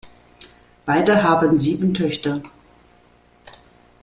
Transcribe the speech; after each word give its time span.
Beide 0.83 1.21
haben 1.21 1.59
sieben 1.59 1.93
Töchter. 1.93 2.41